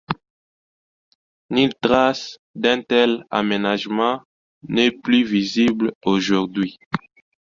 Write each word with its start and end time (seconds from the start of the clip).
Nulle 1.51 1.75
trace 1.79 2.39
d’un 2.55 2.81
tel 2.81 3.23
aménagement 3.29 4.23
n’est 4.67 4.89
plus 4.89 5.23
visible 5.23 5.93
aujourd’hui. 6.03 6.79